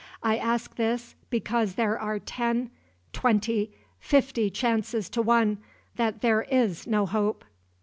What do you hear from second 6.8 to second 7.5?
no hope."